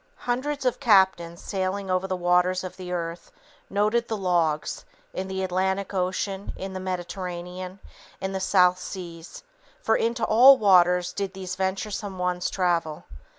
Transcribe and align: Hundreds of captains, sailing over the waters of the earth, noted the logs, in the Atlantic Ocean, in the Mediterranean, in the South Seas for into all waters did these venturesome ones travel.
Hundreds 0.25 0.65
of 0.65 0.79
captains, 0.79 1.39
sailing 1.43 1.91
over 1.91 2.07
the 2.07 2.15
waters 2.15 2.63
of 2.63 2.75
the 2.75 2.91
earth, 2.91 3.31
noted 3.69 4.07
the 4.07 4.17
logs, 4.17 4.83
in 5.13 5.27
the 5.27 5.43
Atlantic 5.43 5.93
Ocean, 5.93 6.51
in 6.55 6.73
the 6.73 6.79
Mediterranean, 6.79 7.77
in 8.19 8.31
the 8.31 8.39
South 8.39 8.79
Seas 8.79 9.43
for 9.79 9.95
into 9.95 10.23
all 10.25 10.57
waters 10.57 11.13
did 11.13 11.35
these 11.35 11.55
venturesome 11.55 12.17
ones 12.17 12.49
travel. 12.49 13.03